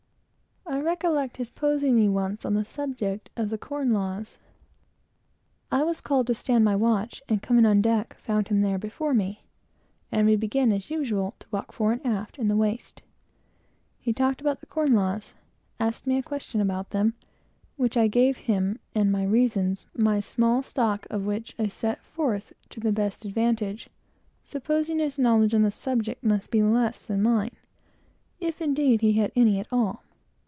I 0.67 0.79
recollect 0.79 1.35
his 1.35 1.49
posing 1.49 1.95
me 1.97 2.07
once 2.07 2.45
on 2.45 2.53
the 2.53 2.63
subject 2.63 3.29
of 3.35 3.49
the 3.49 3.57
Corn 3.57 3.91
Laws. 3.91 4.39
I 5.69 5.83
was 5.83 5.99
called 5.99 6.27
to 6.27 6.35
stand 6.35 6.63
my 6.63 6.75
watch, 6.77 7.21
and, 7.27 7.41
coming 7.41 7.65
on 7.65 7.81
deck, 7.81 8.15
found 8.17 8.47
him 8.47 8.61
there 8.61 8.77
before 8.77 9.13
me; 9.13 9.43
and 10.13 10.25
we 10.25 10.35
began, 10.37 10.71
as 10.71 10.89
usual, 10.89 11.35
to 11.39 11.47
walk 11.51 11.73
fore 11.73 11.91
and 11.91 12.05
aft, 12.05 12.39
in 12.39 12.47
the 12.47 12.55
waist. 12.55 13.01
He 13.99 14.13
talked 14.13 14.39
about 14.39 14.61
the 14.61 14.65
Corn 14.65 14.93
Laws; 14.95 15.33
asked 15.79 16.07
me 16.07 16.15
my 16.15 16.19
opinion 16.35 16.61
about 16.61 16.91
them, 16.91 17.15
which 17.75 17.97
I 17.97 18.07
gave 18.07 18.37
him; 18.37 18.79
and 18.95 19.11
my 19.11 19.25
reasons; 19.25 19.87
my 19.93 20.19
small 20.21 20.63
stock 20.63 21.05
of 21.09 21.25
which 21.25 21.53
I 21.59 21.67
set 21.67 22.01
forth 22.01 22.53
to 22.69 22.79
the 22.79 22.93
best 22.93 23.25
advantage, 23.25 23.89
supposing 24.45 24.99
his 24.99 25.19
knowledge 25.19 25.53
on 25.53 25.63
the 25.63 25.71
subject 25.71 26.23
must 26.23 26.49
be 26.49 26.63
less 26.63 27.03
than 27.03 27.21
mine, 27.21 27.55
if, 28.39 28.61
indeed, 28.61 29.01
he 29.01 29.13
had 29.13 29.31
any 29.35 29.59
at 29.59 29.67
all. 29.71 30.03